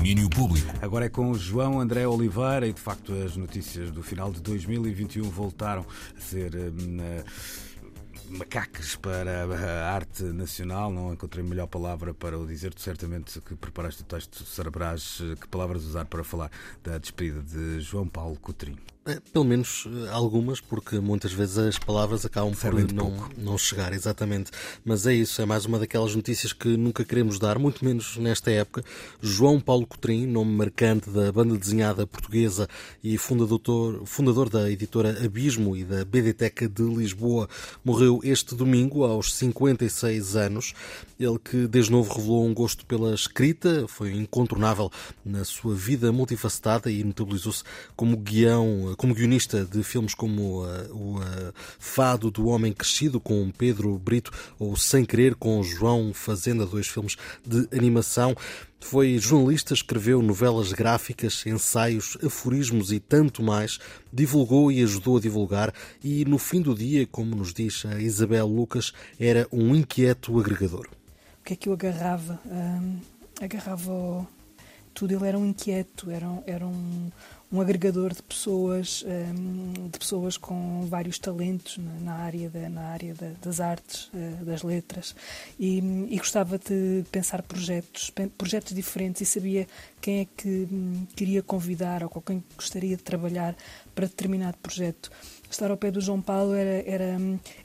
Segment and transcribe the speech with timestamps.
[0.00, 0.66] domínio público.
[0.80, 5.24] Agora é com João André Oliveira e de facto as notícias do final de 2021
[5.24, 5.84] voltaram
[6.16, 6.54] a ser.
[6.54, 7.22] Hum,
[8.30, 12.72] macacos para a arte nacional, não encontrei melhor palavra para o dizer.
[12.72, 16.50] Tu certamente que preparaste o texto, saberás que palavras usar para falar
[16.82, 18.78] da despedida de João Paulo Coutrinho.
[19.06, 23.94] É, pelo menos eh, algumas, porque muitas vezes as palavras acabam por não, não chegar,
[23.94, 24.50] exatamente.
[24.84, 28.50] Mas é isso, é mais uma daquelas notícias que nunca queremos dar, muito menos nesta
[28.50, 28.84] época.
[29.22, 32.68] João Paulo Cotrim, nome marcante da banda desenhada portuguesa
[33.02, 37.48] e fundador, fundador da editora Abismo e da BDTEC de Lisboa,
[37.82, 40.74] morreu este domingo aos 56 anos.
[41.18, 44.90] Ele que desde novo revelou um gosto pela escrita, foi incontornável
[45.24, 47.62] na sua vida multifacetada e notabilizou-se
[47.94, 53.50] como guião como guionista de filmes como uh, o uh, Fado do Homem Crescido com
[53.50, 58.34] Pedro Brito ou Sem Querer com João Fazenda, dois filmes de animação.
[58.80, 63.78] Foi jornalista, escreveu novelas gráficas, ensaios, aforismos e tanto mais,
[64.12, 68.46] divulgou e ajudou a divulgar e, no fim do dia, como nos diz a Isabel
[68.46, 70.88] Lucas, era um inquieto agregador.
[71.40, 72.40] O que é que eu agarrava?
[72.46, 72.98] Um,
[73.40, 74.26] agarrava
[74.92, 77.10] tudo, ele era um inquieto, era, era um,
[77.52, 83.14] um agregador de pessoas, hum, de pessoas com vários talentos na área, da, na área
[83.42, 85.16] das artes, eh, das letras,
[85.58, 85.78] e,
[86.08, 89.66] e, gostava de pensar projetos, projetos diferentes e sabia
[90.00, 93.56] quem é que hum, queria convidar ou com quem gostaria de trabalhar
[93.94, 95.10] para determinado projeto
[95.50, 97.18] estar ao pé do João Paulo era, era,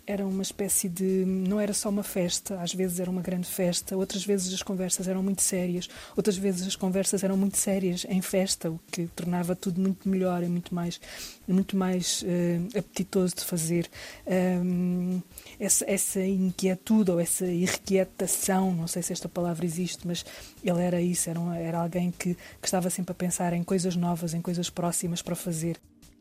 [0.06, 1.24] era uma espécie de.
[1.26, 5.08] não era só uma festa, às vezes era uma grande festa, outras vezes as conversas
[5.08, 9.56] eram muito sérias, outras vezes as conversas eram muito sérias em festa, o que tornava
[9.56, 11.00] tudo muito melhor e muito mais,
[11.48, 13.90] muito mais uh, apetitoso de fazer.
[14.26, 15.22] Um,
[15.60, 20.26] essa, essa inquietude ou essa irrequietação, não sei se esta palavra existe, mas
[20.64, 24.34] ele era isso, era, era alguém que, que estava sempre a pensar em coisas novas,
[24.34, 25.78] em coisas próximas para fazer.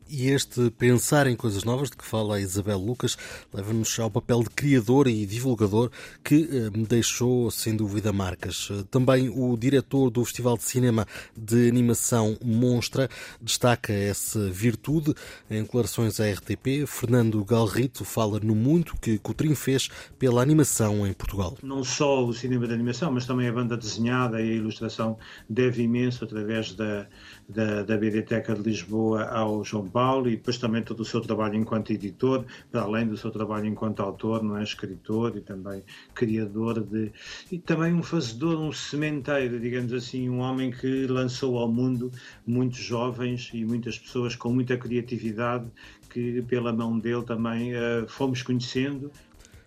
[0.07, 3.17] E este pensar em coisas novas de que fala a Isabel Lucas
[3.51, 5.89] leva-nos ao papel de criador e divulgador
[6.23, 8.69] que eh, me deixou, sem dúvida, marcas.
[8.91, 13.09] Também o diretor do Festival de Cinema de Animação Monstra
[13.41, 15.15] destaca essa virtude.
[15.49, 19.89] Em declarações à RTP, Fernando Galrito fala no muito que Coutrinho fez
[20.19, 21.57] pela animação em Portugal.
[21.63, 25.17] Não só o cinema de animação, mas também a banda desenhada e a ilustração
[25.49, 27.07] deve imenso através da,
[27.49, 31.55] da, da Biblioteca de Lisboa ao João Paulo e depois também todo o seu trabalho
[31.55, 34.61] enquanto editor, para além do seu trabalho enquanto autor, não é?
[34.61, 35.83] escritor e também
[36.13, 37.13] criador de.
[37.49, 42.11] e também um fazedor, um sementeiro, digamos assim, um homem que lançou ao mundo
[42.45, 45.65] muitos jovens e muitas pessoas com muita criatividade
[46.09, 49.09] que pela mão dele também uh, fomos conhecendo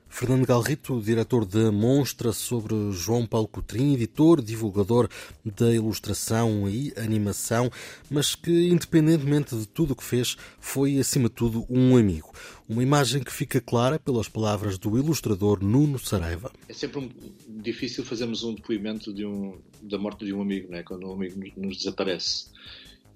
[0.08, 5.08] Fernando Galrito, diretor da Monstra, sobre João Paulo Coutrinho, editor, divulgador
[5.44, 7.70] da ilustração e animação,
[8.10, 12.32] mas que, independentemente de tudo o que fez, foi, acima de tudo, um amigo.
[12.68, 16.50] Uma imagem que fica clara pelas palavras do ilustrador Nuno Saraiva.
[16.68, 17.10] É sempre um,
[17.46, 20.82] difícil fazermos um depoimento de um, da morte de um amigo, né?
[20.82, 22.46] quando um amigo nos desaparece.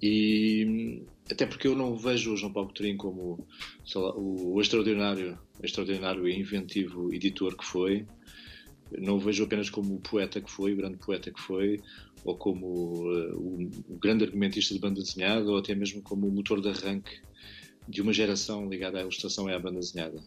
[0.05, 3.47] E até porque eu não vejo o João Paulo Coutinho como
[3.95, 8.05] lá, o, extraordinário, extraordinário e inventivo editor que foi.
[8.99, 11.81] Não o vejo apenas como o poeta que foi, o grande poeta que foi,
[12.25, 16.31] ou como uh, o, o, grande argumentista de banda desenhada, ou até mesmo como o
[16.31, 17.21] motor de arranque
[17.87, 20.21] de uma geração ligada à ilustração e à banda desenhada.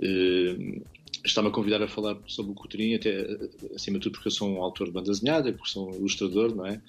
[0.00, 0.84] Uh,
[1.24, 3.26] Está-me a convidar a falar sobre o Coutinho, até
[3.74, 6.54] acima de tudo porque eu sou um autor de banda desenhada, porque sou um ilustrador,
[6.54, 6.80] não é?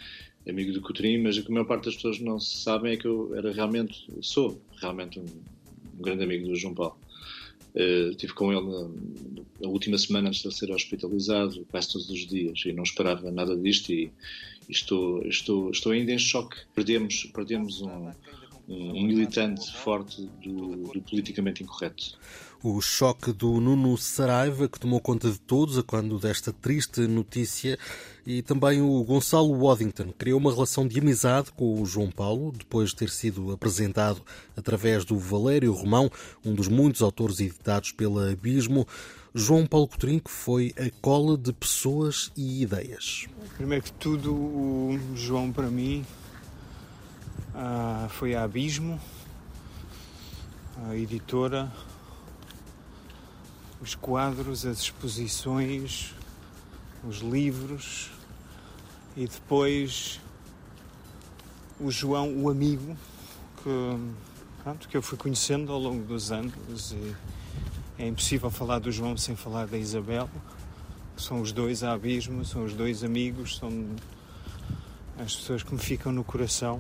[0.48, 3.06] Amigo do Coutrinho, mas o que a maior parte das pessoas não sabem é que
[3.06, 5.26] eu era realmente, sou realmente um,
[5.98, 6.98] um grande amigo do João Paulo.
[7.76, 8.90] Uh, estive com ele na,
[9.62, 13.30] na, última semana antes de ele ser hospitalizado, quase todos os dias, e não esperava
[13.32, 14.12] nada disto e,
[14.68, 16.58] e estou, estou, estou ainda em choque.
[16.74, 18.12] Perdemos, perdemos um,
[18.70, 22.18] um militante forte do, do politicamente incorreto
[22.62, 27.80] o choque do Nuno Saraiva, que tomou conta de todos a quando desta triste notícia,
[28.26, 32.90] e também o Gonçalo Waddington criou uma relação de amizade com o João Paulo, depois
[32.90, 34.22] de ter sido apresentado
[34.58, 36.12] através do Valério Romão,
[36.44, 38.86] um dos muitos autores editados pela Abismo.
[39.34, 43.28] João Paulo Coutinho, foi a cola de pessoas e ideias.
[43.56, 46.04] Primeiro que tudo, o João para mim
[47.56, 49.00] ah, foi a Abismo,
[50.88, 51.72] a editora,
[53.82, 56.14] os quadros, as exposições,
[57.04, 58.12] os livros
[59.16, 60.20] e depois
[61.80, 62.98] o João, o amigo,
[63.64, 64.14] que,
[64.64, 66.92] pronto, que eu fui conhecendo ao longo dos anos.
[66.92, 67.16] E
[67.98, 70.30] é impossível falar do João sem falar da Isabel.
[71.16, 73.88] São os dois a abismo, são os dois amigos, são
[75.18, 76.80] as pessoas que me ficam no coração.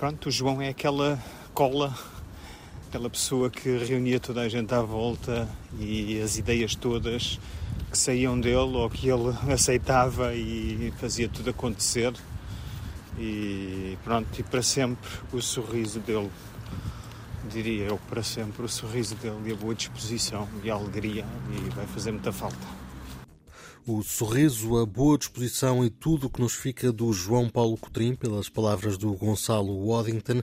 [0.00, 1.94] Pronto, o João é aquela cola,
[2.88, 5.46] aquela pessoa que reunia toda a gente à volta
[5.78, 7.38] e as ideias todas
[7.90, 12.14] que saíam dele ou que ele aceitava e fazia tudo acontecer.
[13.18, 16.30] E pronto, e para sempre o sorriso dele
[17.50, 21.74] diria eu, para sempre o sorriso dele e a boa disposição e a alegria e
[21.74, 22.89] vai fazer muita falta.
[23.92, 28.14] O sorriso, a boa disposição e tudo o que nos fica do João Paulo Cotrim,
[28.14, 30.42] pelas palavras do Gonçalo Waddington,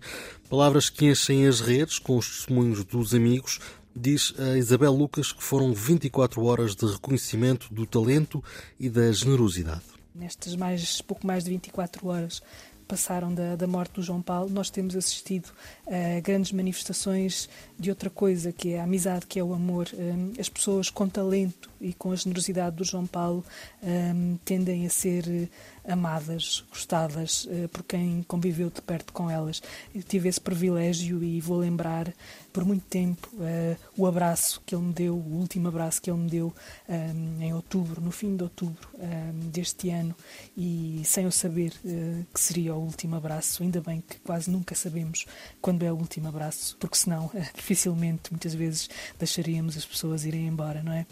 [0.49, 3.61] palavras que enchem as redes com os testemunhos dos amigos,
[3.95, 8.43] diz a Isabel Lucas que foram 24 horas de reconhecimento do talento
[8.77, 9.85] e da generosidade.
[10.13, 12.41] Nestas mais, pouco mais de 24 horas
[12.87, 15.49] passaram da, da morte do João Paulo, nós temos assistido
[15.85, 19.87] a grandes manifestações de outra coisa, que é a amizade, que é o amor.
[19.93, 23.43] Hum, as pessoas com talento e com a generosidade do João Paulo
[23.83, 25.49] hum, tendem a ser
[25.87, 29.61] amadas, gostadas eh, por quem conviveu de perto com elas.
[29.95, 32.13] Eu tive esse privilégio e vou lembrar
[32.57, 36.17] por muito tempo uh, o abraço que ele me deu, o último abraço que ele
[36.17, 36.51] me deu
[36.89, 40.15] um, em outubro, no fim de outubro um, deste ano,
[40.57, 44.73] e sem eu saber uh, que seria o último abraço, ainda bem que quase nunca
[44.73, 45.27] sabemos
[45.61, 48.89] quando é o último abraço, porque senão uh, dificilmente, muitas vezes,
[49.19, 51.05] deixaríamos as pessoas irem embora, não é?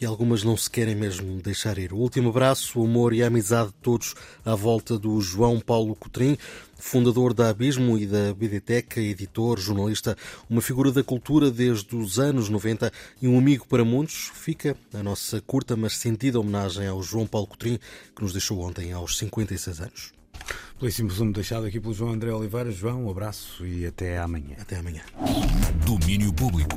[0.00, 1.92] E algumas não se querem mesmo deixar ir.
[1.92, 4.14] O último abraço, o amor e a amizade de todos
[4.44, 6.36] à volta do João Paulo Cotrim,
[6.78, 10.16] fundador da Abismo e da Biblioteca, editor, jornalista,
[10.48, 15.02] uma figura da cultura desde os anos 90 e um amigo para muitos, fica a
[15.02, 17.78] nossa curta mas sentida homenagem ao João Paulo Cotrim,
[18.14, 20.20] que nos deixou ontem aos 56 anos.
[20.80, 22.70] Belíssimo resumo deixado aqui pelo João André Oliveira.
[22.70, 24.56] João, um abraço e até amanhã.
[24.58, 25.02] Até amanhã.
[25.84, 26.76] Domínio Público.